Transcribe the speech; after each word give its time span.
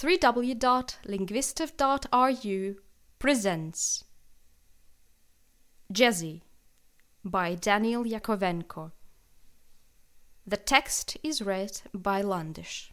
3w.linguistive.ru 0.00 2.76
presents 3.18 4.04
Jazzy 5.92 6.40
by 7.22 7.54
Daniel 7.54 8.04
Yakovenko. 8.04 8.92
The 10.46 10.56
text 10.56 11.18
is 11.22 11.42
read 11.42 11.82
by 11.92 12.22
Landish. 12.22 12.92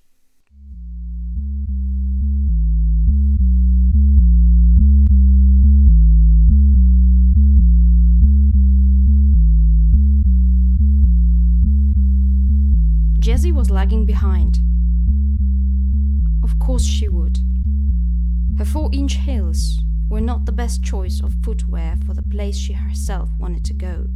Jazzy 13.21 13.54
was 13.54 13.70
lagging 13.70 14.05
behind. 14.05 14.60
Course 16.68 16.84
she 16.84 17.07
would. 17.07 17.39
Her 18.57 18.66
four 18.66 18.89
inch 18.91 19.13
heels 19.13 19.80
were 20.09 20.20
not 20.20 20.45
the 20.45 20.52
best 20.52 20.84
choice 20.84 21.23
of 21.23 21.34
footwear 21.41 21.95
for 22.05 22.13
the 22.13 22.21
place 22.21 22.58
she 22.58 22.73
herself 22.73 23.30
wanted 23.39 23.63
to 23.63 23.73
go. 23.73 24.08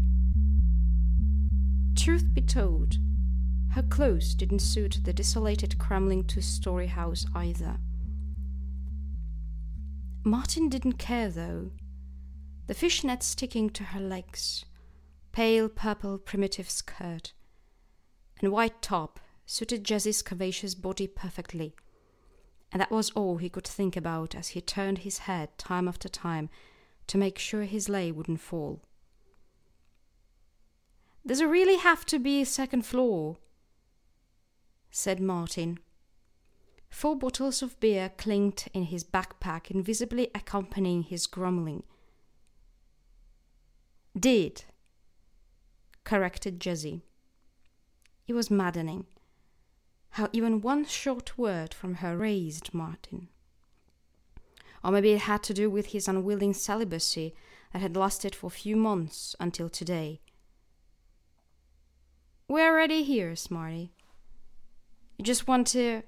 Truth 1.96 2.34
be 2.34 2.42
told, 2.42 2.98
her 3.70 3.82
clothes 3.82 4.36
didn't 4.36 4.60
suit 4.60 5.00
the 5.06 5.14
desolated, 5.14 5.80
crumbling 5.80 6.26
two 6.26 6.42
story 6.42 6.88
house 6.88 7.26
either. 7.34 7.78
Martin 10.26 10.68
didn't 10.68 11.00
care 11.00 11.30
though. 11.30 11.72
The 12.68 12.74
fishnet 12.74 13.24
sticking 13.24 13.70
to 13.70 13.86
her 13.86 14.02
legs, 14.02 14.66
pale 15.32 15.70
purple 15.70 16.18
primitive 16.18 16.70
skirt, 16.70 17.32
and 18.42 18.52
white 18.52 18.82
top 18.82 19.22
suited 19.46 19.86
Jessie's 19.86 20.22
curvaceous 20.22 20.76
body 20.76 21.08
perfectly 21.08 21.76
and 22.72 22.80
that 22.80 22.92
was 22.92 23.10
all 23.12 23.38
he 23.38 23.50
could 23.50 23.68
think 23.68 23.98
about 23.98 24.34
as 24.34 24.50
he 24.50 24.62
turned 24.62 25.00
his 25.00 25.20
head 25.20 25.58
time 25.58 25.88
after 25.88 26.08
time 26.08 26.50
to 27.08 27.18
make 27.18 27.38
sure 27.38 27.64
his 27.64 27.90
lay 27.90 28.12
wouldn't 28.12 28.40
fall. 28.40 28.82
Does 31.26 31.42
it 31.42 31.46
really 31.46 31.78
have 31.78 32.06
to 32.06 32.20
be 32.20 32.42
a 32.42 32.46
second 32.46 32.86
floor? 32.86 33.38
said 34.90 35.20
Martin. 35.20 35.80
Four 36.90 37.16
bottles 37.16 37.62
of 37.62 37.80
beer 37.80 38.12
clinked 38.18 38.68
in 38.74 38.84
his 38.84 39.04
backpack, 39.04 39.72
invisibly 39.72 40.30
accompanying 40.36 41.04
his 41.04 41.26
grumbling. 41.28 41.84
Did, 44.18 44.66
corrected 46.04 46.60
Jazzy. 46.60 47.02
It 48.28 48.34
was 48.34 48.52
maddening 48.52 49.06
how 50.12 50.30
even 50.34 50.62
one 50.62 50.86
short 50.86 51.38
word 51.38 51.74
from 51.74 51.96
her 51.96 52.18
raised 52.18 52.74
Martin. 52.74 53.30
Or 54.84 54.92
maybe 54.92 55.12
it 55.12 55.22
had 55.22 55.44
to 55.44 55.54
do 55.54 55.70
with 55.70 55.88
his 55.88 56.08
unwilling 56.08 56.54
celibacy 56.54 57.34
that 57.72 57.82
had 57.82 57.96
lasted 57.96 58.36
for 58.36 58.48
a 58.48 58.50
few 58.50 58.76
months 58.76 59.36
until 59.40 59.70
today. 59.70 60.20
We're 62.48 62.74
already 62.74 63.04
here, 63.04 63.36
Smarty. 63.36 63.94
You 65.18 65.24
just 65.24 65.48
want 65.48 65.68
to. 65.68 66.02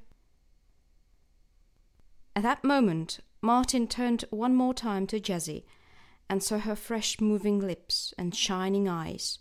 At 2.36 2.44
that 2.44 2.64
moment, 2.64 3.20
Martin 3.42 3.88
turned 3.88 4.26
one 4.32 4.56
more 4.56 4.74
time 4.74 5.08
to 5.08 5.20
Jessie 5.20 5.66
and 6.30 6.44
saw 6.44 6.58
her 6.58 6.76
fresh 6.76 7.22
moving 7.22 7.60
lips 7.60 8.14
and 8.18 8.36
shining 8.36 8.90
eyes. 8.90 9.40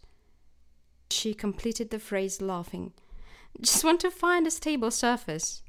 She 1.11 1.35
completed 1.35 1.91
the 1.91 1.99
phrase 1.99 2.41
laughing 2.41 2.93
just 3.61 3.85
want 3.85 4.01
to 4.01 4.11
find 4.11 4.47
a 4.47 4.51
stable 4.51 4.91
surface. 4.91 5.63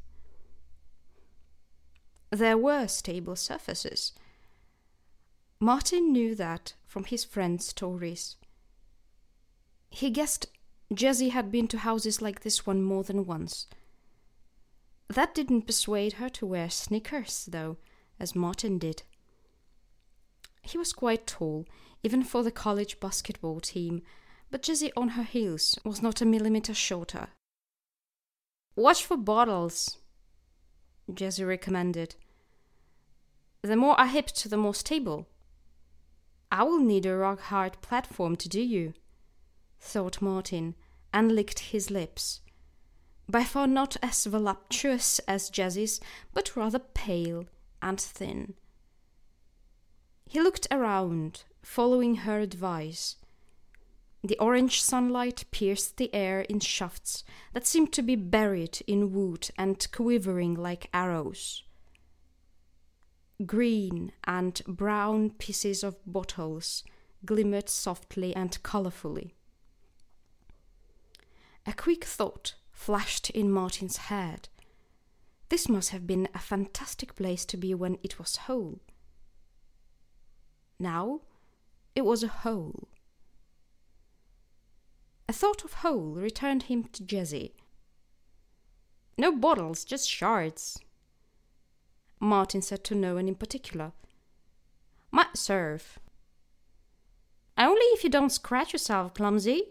There 2.31 2.58
were 2.58 2.88
stable 2.88 3.36
surfaces. 3.36 4.14
Martin 5.59 6.11
knew 6.11 6.34
that 6.36 6.73
from 6.88 7.04
his 7.04 7.23
friend's 7.23 7.67
stories. 7.67 8.38
He 9.89 10.10
guessed 10.10 10.48
Jazzy 10.92 11.30
had 11.30 11.52
been 11.52 11.67
to 11.67 11.77
houses 11.80 12.22
like 12.22 12.42
this 12.42 12.66
one 12.66 12.82
more 12.82 13.04
than 13.04 13.26
once. 13.26 13.67
That 15.08 15.36
didn't 15.36 15.67
persuade 15.67 16.14
her 16.14 16.30
to 16.30 16.45
wear 16.45 16.70
sneakers, 16.70 17.48
though, 17.52 17.77
as 18.20 18.36
Martin 18.36 18.80
did. 18.80 19.04
He 20.61 20.77
was 20.77 20.93
quite 20.93 21.27
tall, 21.27 21.67
even 22.02 22.23
for 22.23 22.42
the 22.42 22.52
college 22.52 22.99
basketball 22.99 23.60
team, 23.60 24.02
but 24.49 24.64
Jazzy 24.64 24.92
on 24.98 25.10
her 25.10 25.23
heels 25.23 25.77
was 25.83 26.02
not 26.02 26.22
a 26.22 26.26
millimeter 26.26 26.73
shorter 26.73 27.30
Watch 28.76 29.06
for 29.06 29.17
bottles, 29.17 29.98
Jazzy 31.11 31.48
recommended. 31.48 32.16
The 33.61 33.76
more 33.76 34.00
I 34.00 34.08
hip 34.08 34.28
to 34.28 34.50
the 34.50 34.58
more 34.58 34.73
stable. 34.73 35.28
I 36.52 36.64
will 36.64 36.80
need 36.80 37.06
a 37.06 37.16
rock 37.16 37.39
hard 37.42 37.80
platform 37.82 38.36
to 38.38 38.50
do 38.50 38.61
you, 38.61 38.94
thought 39.80 40.22
Martin, 40.22 40.76
and 41.14 41.32
licked 41.32 41.60
his 41.60 41.92
lips. 41.92 42.42
By 43.30 43.44
far 43.44 43.67
not 43.67 43.95
as 44.02 44.26
voluptuous 44.26 45.20
as 45.20 45.52
Jazzy's, 45.52 46.02
but 46.34 46.55
rather 46.55 46.80
pale 46.80 47.45
and 47.82 48.02
thin. 48.02 48.55
He 50.26 50.42
looked 50.42 50.67
around, 50.72 51.44
following 51.61 52.16
her 52.16 52.40
advice, 52.40 53.17
the 54.23 54.39
orange 54.39 54.82
sunlight 54.82 55.44
pierced 55.52 55.98
the 55.98 56.14
air 56.16 56.42
in 56.42 56.60
shafts 56.61 57.26
that 57.52 57.67
seemed 57.67 57.92
to 57.92 58.02
be 58.02 58.16
buried 58.16 58.82
in 58.88 59.11
wood 59.11 59.50
and 59.58 59.86
quivering 59.92 60.56
like 60.56 60.89
arrows. 60.94 61.64
Green 63.45 64.14
and 64.23 64.61
brown 64.66 65.32
pieces 65.32 65.84
of 65.84 65.98
bottles 66.06 66.84
glimmered 67.26 67.67
softly 67.67 68.34
and 68.34 68.64
colorfully. 68.64 69.32
A 71.66 71.73
quick 71.73 72.05
thought 72.05 72.55
flashed 72.72 73.30
in 73.30 73.52
Martin's 73.52 73.98
head. 73.98 74.48
This 75.50 75.67
must 75.67 75.90
have 75.90 76.08
been 76.08 76.30
a 76.34 76.40
fantastic 76.40 77.16
place 77.16 77.44
to 77.45 77.58
be 77.58 77.73
when 77.73 77.98
it 78.04 78.20
was 78.20 78.38
whole. 78.38 78.80
Now 80.80 81.22
it 81.94 82.05
was 82.05 82.23
a 82.23 82.28
hole. 82.28 82.88
A 85.33 85.36
thought 85.36 85.66
of 85.66 85.73
hole 85.73 86.11
returned 86.11 86.64
him 86.70 86.83
to 86.94 87.02
Jazzy. 87.02 87.54
No 89.17 89.36
bottles, 89.36 89.83
just 89.83 90.08
shards. 90.08 90.77
Martin 92.20 92.61
said 92.61 92.83
to 92.83 92.94
no 92.94 93.16
one 93.16 93.27
in 93.27 93.33
particular. 93.33 93.93
Might 95.10 95.36
serve. 95.36 95.98
Only 97.58 97.86
if 97.95 98.04
you 98.04 98.11
don't 98.11 98.30
scratch 98.30 98.73
yourself, 98.73 99.16
clumsy, 99.16 99.70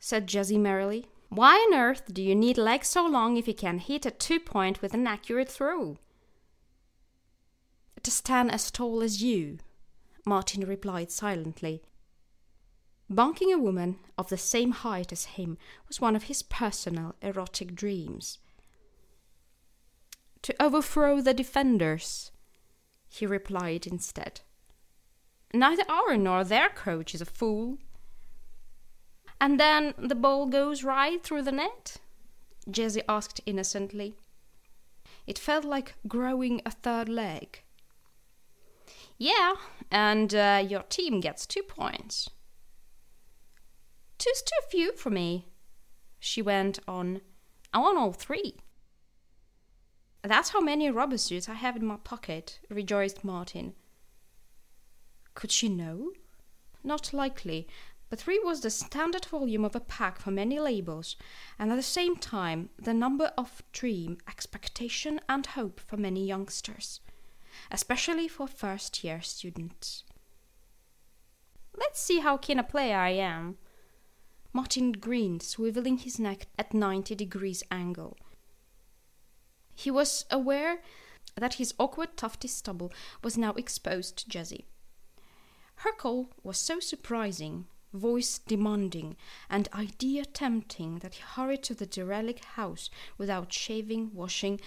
said 0.00 0.26
Jazzy 0.26 0.58
merrily. 0.58 1.06
Why 1.28 1.54
on 1.54 1.78
earth 1.78 2.12
do 2.12 2.20
you 2.20 2.34
need 2.34 2.58
legs 2.58 2.88
so 2.88 3.06
long 3.06 3.36
if 3.36 3.46
you 3.46 3.54
can 3.54 3.78
hit 3.78 4.06
a 4.06 4.10
two 4.10 4.40
point 4.40 4.82
with 4.82 4.92
an 4.92 5.06
accurate 5.06 5.48
throw? 5.48 5.98
To 8.02 8.10
stand 8.10 8.50
as 8.50 8.72
tall 8.72 9.02
as 9.04 9.22
you, 9.22 9.58
Martin 10.26 10.66
replied 10.66 11.12
silently, 11.12 11.80
Bonking 13.10 13.54
a 13.54 13.58
woman 13.58 13.98
of 14.18 14.28
the 14.28 14.36
same 14.36 14.72
height 14.72 15.12
as 15.12 15.24
him 15.24 15.56
was 15.86 16.00
one 16.00 16.14
of 16.14 16.24
his 16.24 16.42
personal 16.42 17.14
erotic 17.22 17.74
dreams. 17.74 18.38
To 20.42 20.62
overthrow 20.62 21.20
the 21.20 21.32
defenders, 21.32 22.30
he 23.08 23.26
replied 23.26 23.86
instead. 23.86 24.42
Neither 25.54 25.84
our 25.88 26.16
nor 26.16 26.44
their 26.44 26.68
coach 26.68 27.14
is 27.14 27.22
a 27.22 27.26
fool. 27.26 27.78
And 29.40 29.58
then 29.58 29.94
the 29.96 30.14
ball 30.14 30.46
goes 30.46 30.84
right 30.84 31.22
through 31.22 31.42
the 31.42 31.52
net? 31.52 31.96
Jazzy 32.70 33.02
asked 33.08 33.40
innocently. 33.46 34.14
It 35.26 35.38
felt 35.38 35.64
like 35.64 35.94
growing 36.06 36.60
a 36.66 36.70
third 36.70 37.08
leg. 37.08 37.62
Yeah, 39.16 39.54
and 39.90 40.34
uh, 40.34 40.64
your 40.66 40.82
team 40.82 41.20
gets 41.20 41.46
two 41.46 41.62
points. 41.62 42.28
Two's 44.18 44.42
too 44.42 44.66
few 44.68 44.92
for 44.96 45.10
me, 45.10 45.46
she 46.18 46.42
went 46.42 46.80
on. 46.88 47.20
I 47.72 47.78
want 47.78 47.98
all 47.98 48.12
three. 48.12 48.56
That's 50.22 50.50
how 50.50 50.60
many 50.60 50.90
rubber 50.90 51.18
suits 51.18 51.48
I 51.48 51.54
have 51.54 51.76
in 51.76 51.86
my 51.86 51.96
pocket, 51.96 52.58
rejoiced 52.68 53.22
Martin. 53.22 53.74
Could 55.34 55.52
she 55.52 55.68
know? 55.68 56.10
Not 56.82 57.12
likely, 57.12 57.68
but 58.10 58.18
three 58.18 58.40
was 58.42 58.60
the 58.60 58.70
standard 58.70 59.26
volume 59.26 59.64
of 59.64 59.76
a 59.76 59.80
pack 59.80 60.18
for 60.18 60.32
many 60.32 60.58
labels, 60.58 61.14
and 61.58 61.70
at 61.70 61.76
the 61.76 61.82
same 61.82 62.16
time 62.16 62.70
the 62.76 62.94
number 62.94 63.32
of 63.38 63.62
dream, 63.70 64.18
expectation, 64.26 65.20
and 65.28 65.46
hope 65.46 65.78
for 65.78 65.96
many 65.96 66.26
youngsters, 66.26 67.00
especially 67.70 68.26
for 68.26 68.48
first 68.48 69.04
year 69.04 69.20
students. 69.22 70.02
Let's 71.78 72.00
see 72.00 72.18
how 72.18 72.36
keen 72.36 72.58
a 72.58 72.64
player 72.64 72.96
I 72.96 73.10
am, 73.10 73.58
Martin 74.52 74.92
grinned, 74.92 75.42
swiveling 75.42 76.00
his 76.00 76.18
neck 76.18 76.46
at 76.58 76.74
90 76.74 77.14
degrees 77.14 77.62
angle. 77.70 78.16
He 79.74 79.90
was 79.90 80.24
aware 80.30 80.82
that 81.36 81.54
his 81.54 81.74
awkward 81.78 82.16
tufty 82.16 82.48
stubble 82.48 82.92
was 83.22 83.38
now 83.38 83.52
exposed 83.52 84.16
to 84.18 84.28
Jessie. 84.28 84.66
Her 85.76 85.92
call 85.92 86.30
was 86.42 86.58
so 86.58 86.80
surprising, 86.80 87.66
voice 87.92 88.38
demanding, 88.38 89.16
and 89.48 89.68
idea 89.72 90.24
tempting 90.24 90.98
that 90.98 91.14
he 91.14 91.22
hurried 91.22 91.62
to 91.64 91.74
the 91.74 91.86
derelict 91.86 92.44
house 92.44 92.90
without 93.16 93.52
shaving, 93.52 94.12
washing, 94.12 94.60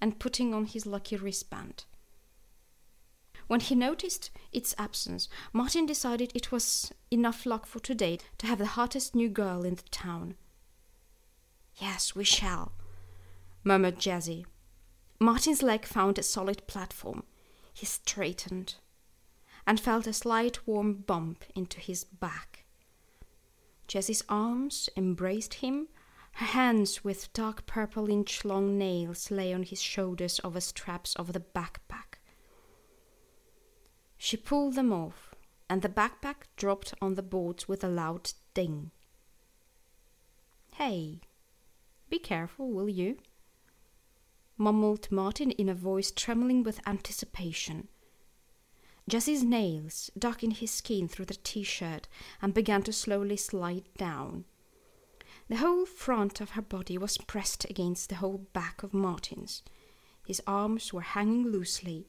and 0.00 0.18
putting 0.18 0.52
on 0.52 0.66
his 0.66 0.84
lucky 0.84 1.16
wristband. 1.16 1.84
When 3.48 3.60
he 3.60 3.74
noticed 3.74 4.30
its 4.52 4.74
absence, 4.78 5.28
Martin 5.52 5.86
decided 5.86 6.30
it 6.34 6.52
was 6.52 6.92
enough 7.10 7.46
luck 7.46 7.66
for 7.66 7.80
today 7.80 8.18
to 8.36 8.46
have 8.46 8.58
the 8.58 8.66
hottest 8.66 9.14
new 9.14 9.30
girl 9.30 9.64
in 9.64 9.74
the 9.74 9.88
town. 9.90 10.36
Yes, 11.76 12.14
we 12.14 12.24
shall, 12.24 12.72
murmured 13.64 13.98
Jessie. 13.98 14.46
Martin's 15.18 15.62
leg 15.62 15.86
found 15.86 16.18
a 16.18 16.22
solid 16.22 16.66
platform. 16.66 17.24
He 17.72 17.86
straightened 17.86 18.74
and 19.66 19.80
felt 19.80 20.06
a 20.06 20.12
slight 20.12 20.66
warm 20.66 20.94
bump 20.94 21.44
into 21.54 21.80
his 21.80 22.04
back. 22.04 22.64
Jessie's 23.86 24.22
arms 24.28 24.90
embraced 24.96 25.54
him. 25.54 25.88
Her 26.32 26.46
hands 26.46 27.02
with 27.02 27.32
dark 27.32 27.64
purple 27.66 28.10
inch 28.10 28.44
long 28.44 28.76
nails 28.76 29.30
lay 29.30 29.54
on 29.54 29.62
his 29.62 29.80
shoulders 29.80 30.38
over 30.44 30.60
straps 30.60 31.16
of 31.16 31.32
the 31.32 31.40
backpack. 31.40 32.07
She 34.18 34.36
pulled 34.36 34.74
them 34.74 34.92
off, 34.92 35.34
and 35.70 35.80
the 35.80 35.88
backpack 35.88 36.48
dropped 36.56 36.92
on 37.00 37.14
the 37.14 37.22
boards 37.22 37.68
with 37.68 37.84
a 37.84 37.88
loud 37.88 38.32
ding. 38.52 38.90
Hey, 40.74 41.20
be 42.10 42.18
careful, 42.18 42.70
will 42.70 42.88
you? 42.88 43.18
mumbled 44.56 45.10
Martin 45.12 45.52
in 45.52 45.68
a 45.68 45.74
voice 45.74 46.10
trembling 46.10 46.64
with 46.64 46.86
anticipation. 46.86 47.88
Jessie's 49.08 49.44
nails 49.44 50.10
dug 50.18 50.42
in 50.42 50.50
his 50.50 50.70
skin 50.72 51.08
through 51.08 51.26
the 51.26 51.34
t 51.36 51.62
shirt 51.62 52.08
and 52.42 52.52
began 52.52 52.82
to 52.82 52.92
slowly 52.92 53.36
slide 53.36 53.84
down. 53.96 54.44
The 55.48 55.56
whole 55.56 55.86
front 55.86 56.40
of 56.40 56.50
her 56.50 56.62
body 56.62 56.98
was 56.98 57.16
pressed 57.16 57.64
against 57.70 58.08
the 58.08 58.16
whole 58.16 58.46
back 58.52 58.82
of 58.82 58.92
Martin's. 58.92 59.62
His 60.26 60.42
arms 60.46 60.92
were 60.92 61.00
hanging 61.00 61.44
loosely, 61.44 62.08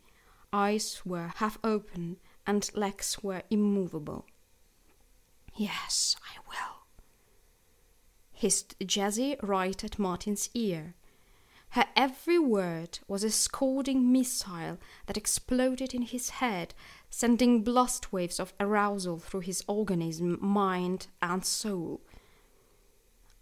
eyes 0.51 1.01
were 1.05 1.31
half 1.35 1.57
open, 1.63 2.17
and 2.45 2.69
legs 2.73 3.17
were 3.21 3.43
immovable. 3.49 4.25
Yes, 5.55 6.15
I 6.23 6.39
will, 6.47 6.85
hissed 8.31 8.75
Jessie 8.85 9.35
right 9.41 9.83
at 9.83 9.99
Martin's 9.99 10.49
ear. 10.53 10.95
Her 11.73 11.85
every 11.95 12.39
word 12.39 12.99
was 13.07 13.23
a 13.23 13.29
scalding 13.29 14.11
missile 14.11 14.79
that 15.05 15.17
exploded 15.17 15.93
in 15.93 16.01
his 16.01 16.31
head, 16.31 16.73
sending 17.11 17.63
blast 17.63 18.11
waves 18.11 18.39
of 18.39 18.53
arousal 18.59 19.19
through 19.19 19.41
his 19.41 19.63
organism, 19.67 20.39
mind, 20.41 21.07
and 21.21 21.45
soul. 21.45 22.01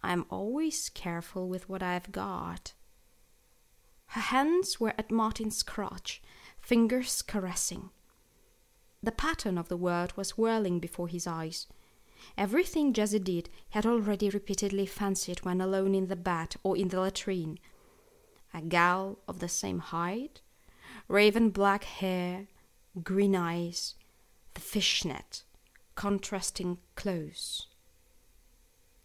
I'm 0.04 0.25
always 0.30 0.89
careful 0.89 1.48
with 1.48 1.69
what 1.69 1.81
I've 1.81 2.12
got. 2.12 2.74
Her 4.07 4.21
hands 4.21 4.80
were 4.80 4.94
at 4.98 5.12
Martin's 5.12 5.63
crotch, 5.63 6.21
fingers 6.68 7.22
caressing. 7.22 7.92
The 9.02 9.14
pattern 9.14 9.58
of 9.58 9.69
the 9.69 9.78
word 9.78 10.18
was 10.18 10.38
whirling 10.38 10.81
before 10.81 11.08
his 11.08 11.25
eyes. 11.25 11.66
Everything 12.38 12.92
Jessie 12.92 13.19
did 13.19 13.50
had 13.69 13.86
already 13.86 14.30
repeatedly 14.30 14.86
fancied 14.86 15.46
when 15.46 15.62
alone 15.62 15.96
in 15.96 16.08
the 16.08 16.18
bath 16.18 16.58
or 16.64 16.75
in 16.75 16.90
the 16.90 17.00
latrine 17.00 17.58
a 18.54 18.62
gal 18.62 19.18
of 19.30 19.40
the 19.40 19.48
same 19.48 19.80
height, 19.80 20.42
raven 21.08 21.52
black 21.52 21.86
hair, 21.86 22.48
green 23.02 23.34
eyes, 23.34 23.96
the 24.54 24.60
fishnet, 24.60 25.44
contrasting 25.96 26.80
close. 26.96 27.68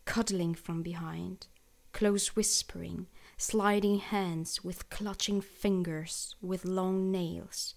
Cuddling 0.05 0.57
from 0.57 0.83
behind, 0.83 1.47
close 1.93 2.35
whispering, 2.35 3.07
sliding 3.43 3.99
hands 3.99 4.63
with 4.63 4.89
clutching 4.89 5.41
fingers 5.41 6.37
with 6.41 6.65
long 6.65 7.11
nails. 7.11 7.75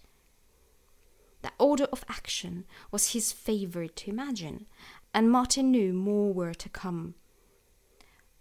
The 1.42 1.52
order 1.58 1.86
of 1.86 2.06
action 2.08 2.66
was 2.92 3.14
his 3.14 3.32
favorite 3.32 3.96
to 3.98 4.12
imagine, 4.12 4.68
and 5.12 5.32
Martin 5.32 5.72
knew 5.72 5.92
more 5.92 6.32
were 6.32 6.54
to 6.54 6.70
come. 6.70 7.16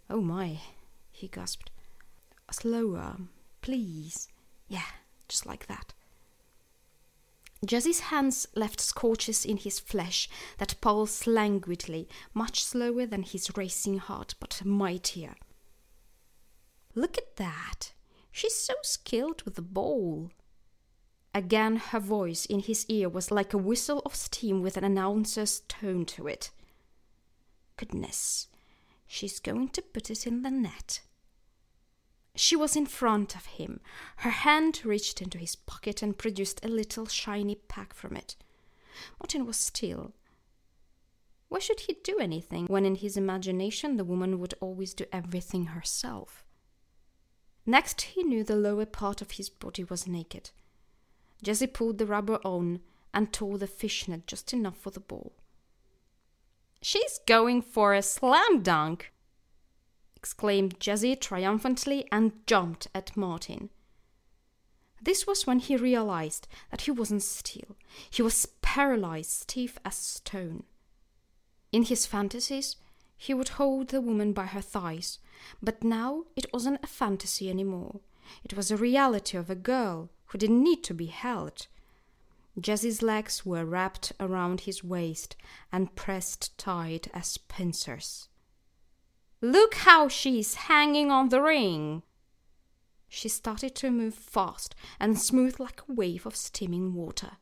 Oh 0.07 0.21
my, 0.21 0.59
he 1.11 1.27
gasped. 1.27 1.71
Slower, 2.51 3.17
please. 3.61 4.27
Yeah, 4.67 4.91
just 5.27 5.47
like 5.47 5.65
that. 5.65 5.95
Jessie's 7.65 8.01
hands 8.11 8.47
left 8.53 8.79
scorches 8.79 9.45
in 9.45 9.57
his 9.57 9.79
flesh 9.79 10.29
that 10.59 10.79
pulsed 10.79 11.25
languidly, 11.25 12.07
much 12.35 12.63
slower 12.63 13.07
than 13.07 13.23
his 13.23 13.49
racing 13.57 13.97
heart, 13.97 14.35
but 14.39 14.61
mightier. 14.63 15.35
Look 16.95 17.17
at 17.17 17.35
that! 17.35 17.91
She's 18.31 18.55
so 18.55 18.73
skilled 18.81 19.43
with 19.43 19.55
the 19.55 19.61
ball. 19.61 20.31
Again, 21.33 21.75
her 21.75 21.99
voice 21.99 22.45
in 22.45 22.59
his 22.59 22.85
ear 22.87 23.09
was 23.09 23.29
like 23.29 23.53
a 23.53 23.57
whistle 23.57 24.01
of 24.05 24.15
steam 24.15 24.61
with 24.61 24.77
an 24.77 24.85
announcer's 24.85 25.59
tone 25.67 26.05
to 26.05 26.27
it. 26.27 26.51
Goodness, 27.75 28.47
she's 29.05 29.41
going 29.41 29.67
to 29.69 29.81
put 29.81 30.09
it 30.09 30.25
in 30.25 30.43
the 30.43 30.51
net. 30.51 31.01
She 32.35 32.55
was 32.55 32.77
in 32.77 32.85
front 32.85 33.35
of 33.35 33.45
him. 33.45 33.81
Her 34.17 34.29
hand 34.29 34.85
reached 34.85 35.21
into 35.21 35.37
his 35.37 35.57
pocket 35.57 36.01
and 36.01 36.17
produced 36.17 36.63
a 36.63 36.69
little 36.69 37.05
shiny 37.05 37.55
pack 37.55 37.93
from 37.93 38.15
it. 38.15 38.37
Martin 39.19 39.45
was 39.45 39.57
still. 39.57 40.13
Why 41.49 41.59
should 41.59 41.81
he 41.81 41.97
do 42.03 42.17
anything 42.19 42.65
when 42.67 42.85
in 42.85 42.95
his 42.95 43.17
imagination 43.17 43.97
the 43.97 44.05
woman 44.05 44.39
would 44.39 44.53
always 44.61 44.93
do 44.93 45.05
everything 45.11 45.67
herself? 45.67 46.45
Next, 47.65 48.01
he 48.01 48.23
knew 48.23 48.43
the 48.43 48.55
lower 48.55 48.85
part 48.85 49.21
of 49.21 49.31
his 49.31 49.49
body 49.49 49.83
was 49.83 50.07
naked. 50.07 50.51
Jessie 51.41 51.67
pulled 51.67 51.97
the 51.97 52.05
rubber 52.05 52.39
on 52.43 52.81
and 53.13 53.31
tore 53.31 53.57
the 53.57 53.67
fishnet 53.67 54.27
just 54.27 54.53
enough 54.53 54.77
for 54.77 54.91
the 54.91 54.99
ball. 54.99 55.33
She's 56.81 57.19
going 57.25 57.61
for 57.61 57.93
a 57.93 58.01
slam 58.01 58.61
dunk, 58.61 59.11
exclaimed 60.15 60.79
Jessie 60.79 61.15
triumphantly 61.15 62.07
and 62.11 62.33
jumped 62.45 62.87
at 62.93 63.17
Martin. 63.17 63.69
This 65.01 65.25
was 65.25 65.47
when 65.47 65.59
he 65.59 65.77
realized 65.77 66.47
that 66.71 66.81
he 66.81 66.91
wasn't 66.91 67.23
still. 67.23 67.75
He 68.09 68.21
was 68.21 68.47
paralyzed, 68.61 69.29
stiff 69.29 69.77
as 69.85 69.95
stone. 69.95 70.63
In 71.71 71.83
his 71.83 72.05
fantasies, 72.05 72.75
he 73.25 73.33
would 73.33 73.49
hold 73.49 73.87
the 73.87 74.01
woman 74.01 74.33
by 74.33 74.45
her 74.45 74.61
thighs, 74.61 75.17
but 75.61 75.83
now 75.83 76.25
it 76.35 76.53
wasn't 76.53 76.83
a 76.83 76.87
fantasy 76.87 77.49
anymore. 77.49 78.01
It 78.43 78.55
was 78.55 78.69
a 78.69 78.77
reality 78.77 79.35
of 79.35 79.49
a 79.49 79.55
girl 79.55 80.11
who 80.27 80.37
didn't 80.37 80.63
need 80.63 80.83
to 80.83 80.93
be 80.93 81.07
held. 81.07 81.65
Jessie's 82.59 83.01
legs 83.01 83.43
were 83.43 83.65
wrapped 83.65 84.13
around 84.19 84.61
his 84.61 84.83
waist 84.83 85.35
and 85.71 85.95
pressed 85.95 86.55
tight 86.59 87.07
as 87.15 87.39
pincers. 87.39 88.29
Look 89.41 89.73
how 89.73 90.07
she's 90.07 90.53
hanging 90.69 91.09
on 91.09 91.29
the 91.29 91.41
ring. 91.41 92.03
She 93.09 93.27
started 93.27 93.73
to 93.75 93.89
move 93.89 94.13
fast 94.13 94.75
and 94.99 95.19
smooth 95.19 95.59
like 95.59 95.81
a 95.81 95.93
wave 95.93 96.27
of 96.27 96.35
steaming 96.35 96.93
water. 96.93 97.37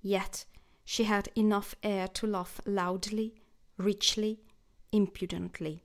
Yet 0.00 0.46
she 0.82 1.04
had 1.04 1.28
enough 1.36 1.74
air 1.82 2.08
to 2.08 2.26
laugh 2.26 2.58
loudly, 2.64 3.34
richly, 3.76 4.40
impudently. 4.92 5.84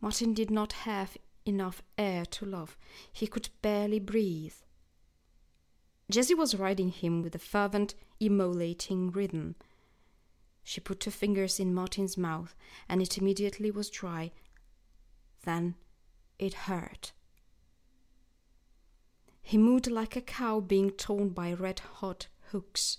Martin 0.00 0.34
did 0.34 0.50
not 0.50 0.72
have 0.72 1.16
enough 1.44 1.82
air 1.98 2.24
to 2.24 2.46
laugh. 2.46 2.76
He 3.12 3.26
could 3.26 3.50
barely 3.62 3.98
breathe. 3.98 4.54
Jessie 6.10 6.34
was 6.34 6.54
riding 6.54 6.90
him 6.90 7.22
with 7.22 7.34
a 7.34 7.38
fervent, 7.38 7.94
immolating 8.18 9.10
rhythm 9.10 9.54
she 10.70 10.80
put 10.80 11.04
her 11.04 11.10
fingers 11.10 11.58
in 11.58 11.74
Martin's 11.74 12.16
mouth, 12.16 12.54
and 12.88 13.02
it 13.02 13.18
immediately 13.18 13.70
was 13.70 13.90
dry. 13.90 14.30
Then 15.44 15.74
it 16.38 16.54
hurt. 16.54 17.12
He 19.42 19.58
moved 19.58 19.90
like 19.90 20.14
a 20.14 20.20
cow 20.20 20.60
being 20.60 20.90
torn 20.90 21.30
by 21.30 21.52
red 21.54 21.80
hot 21.80 22.28
hooks. 22.50 22.98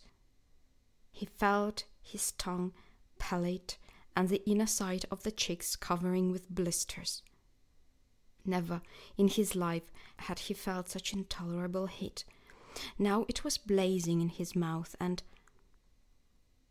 He 1.11 1.25
felt 1.25 1.85
his 2.01 2.33
tongue, 2.33 2.73
palate, 3.19 3.77
and 4.15 4.29
the 4.29 4.43
inner 4.49 4.67
side 4.67 5.05
of 5.11 5.23
the 5.23 5.31
cheeks 5.31 5.75
covering 5.75 6.31
with 6.31 6.49
blisters. 6.49 7.23
Never 8.45 8.81
in 9.17 9.27
his 9.27 9.55
life 9.55 9.91
had 10.17 10.39
he 10.39 10.53
felt 10.53 10.89
such 10.89 11.13
intolerable 11.13 11.87
heat. 11.87 12.25
Now 12.97 13.25
it 13.27 13.43
was 13.43 13.57
blazing 13.57 14.21
in 14.21 14.29
his 14.29 14.55
mouth, 14.55 14.95
and 14.99 15.21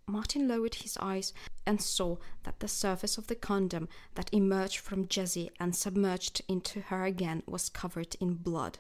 Martin 0.07 0.49
lowered 0.49 0.77
his 0.77 0.97
eyes 1.01 1.33
and 1.67 1.81
saw 1.81 2.17
that 2.43 2.61
the 2.61 2.69
surface 2.69 3.17
of 3.17 3.29
the 3.29 3.37
condom 3.37 3.89
that 4.15 4.33
emerged 4.33 4.79
from 4.79 5.07
Jessie 5.07 5.51
and 5.61 5.77
submerged 5.77 6.43
into 6.49 6.81
her 6.81 7.05
again 7.05 7.43
was 7.47 7.69
covered 7.69 8.17
in 8.21 8.35
blood. 8.35 8.79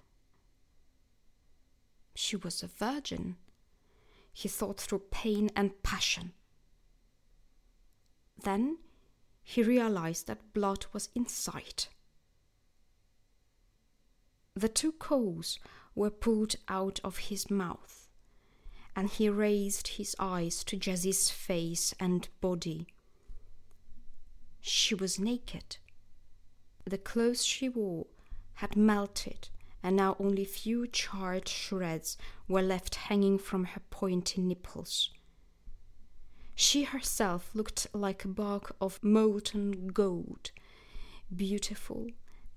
She 2.14 2.37
was 2.37 2.62
a 2.62 2.67
virgin. 2.67 3.37
He 4.33 4.49
thought 4.49 4.81
through 4.81 5.05
pain 5.11 5.50
and 5.55 5.83
passion. 5.83 6.33
Then 8.43 8.79
he 9.43 9.63
realized 9.63 10.27
that 10.27 10.53
blood 10.53 10.87
was 10.93 11.09
in 11.15 11.27
sight. 11.27 11.89
The 14.55 14.69
two 14.69 14.93
coals 14.93 15.59
were 15.95 16.11
pulled 16.11 16.57
out 16.69 17.01
of 17.03 17.19
his 17.19 17.51
mouth, 17.51 18.09
and 18.95 19.09
he 19.09 19.29
raised 19.29 19.89
his 19.89 20.15
eyes 20.19 20.65
to 20.65 20.77
Jessie's 20.77 21.31
face 21.31 21.95
and 21.99 22.29
body. 22.41 22.87
She 24.61 24.95
was 24.95 25.19
naked. 25.19 25.79
The 26.85 26.99
clothes 26.99 27.45
she 27.45 27.69
wore 27.69 28.07
had 28.55 28.77
melted, 28.77 29.49
and 29.83 29.97
now 29.97 30.17
only 30.19 30.45
few 30.45 30.87
charred 30.87 31.49
shreds 31.49 32.19
were 32.49 32.63
left 32.63 32.95
hanging 32.97 33.39
from 33.39 33.65
her 33.65 33.83
pointy 33.91 34.41
nipples. 34.41 35.11
She 36.61 36.83
herself 36.83 37.55
looked 37.55 37.87
like 37.95 38.23
a 38.23 38.29
block 38.29 38.76
of 38.83 39.02
molten 39.02 39.88
gold, 39.88 40.50
beautiful 41.35 42.09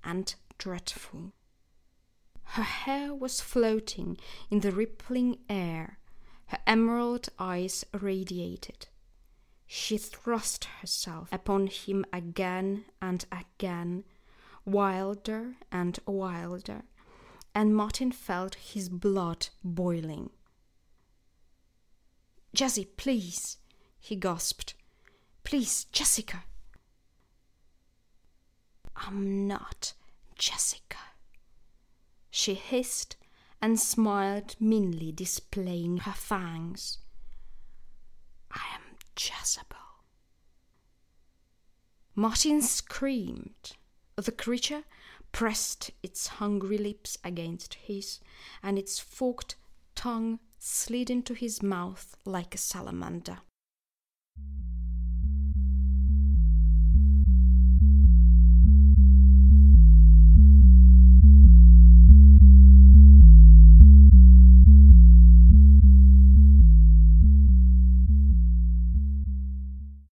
and 0.04 0.34
dreadful. 0.58 1.32
Her 2.42 2.64
hair 2.64 3.14
was 3.14 3.40
floating 3.40 4.18
in 4.50 4.60
the 4.60 4.72
rippling 4.72 5.38
air, 5.48 6.00
her 6.48 6.58
emerald 6.66 7.30
eyes 7.38 7.82
radiated. 7.98 8.88
She 9.66 9.96
thrust 9.96 10.66
herself 10.82 11.30
upon 11.32 11.68
him 11.68 12.04
again 12.12 12.84
and 13.00 13.24
again, 13.32 14.04
wilder 14.66 15.54
and 15.72 15.98
wilder, 16.04 16.82
and 17.54 17.74
Martin 17.74 18.12
felt 18.12 18.56
his 18.56 18.90
blood 18.90 19.48
boiling. 19.64 20.28
Jessie, 22.52 22.84
please, 22.84 23.56
he 24.04 24.16
gasped. 24.16 24.74
Please, 25.44 25.84
Jessica. 25.84 26.44
I'm 28.94 29.46
not 29.46 29.94
Jessica. 30.36 30.98
She 32.30 32.52
hissed 32.52 33.16
and 33.62 33.80
smiled 33.80 34.56
meanly, 34.60 35.10
displaying 35.10 35.98
her 35.98 36.12
fangs. 36.12 36.98
I 38.50 38.60
am 38.74 38.82
Jezebel. 39.16 39.78
Martin 42.14 42.60
screamed. 42.60 43.72
The 44.16 44.32
creature 44.32 44.84
pressed 45.32 45.92
its 46.02 46.26
hungry 46.26 46.76
lips 46.76 47.16
against 47.24 47.72
his, 47.74 48.20
and 48.62 48.78
its 48.78 48.98
forked 48.98 49.56
tongue 49.94 50.40
slid 50.58 51.08
into 51.08 51.32
his 51.32 51.62
mouth 51.62 52.18
like 52.26 52.54
a 52.54 52.58
salamander. 52.58 53.38